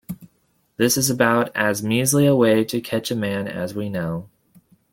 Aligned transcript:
This 0.77 0.97
is 0.97 1.11
about 1.11 1.55
as 1.55 1.83
measly 1.83 2.25
a 2.25 2.35
way 2.35 2.63
to 2.65 2.81
catch 2.81 3.11
a 3.11 3.15
man 3.15 3.47
as 3.47 3.75
we 3.75 3.87
know. 3.87 4.31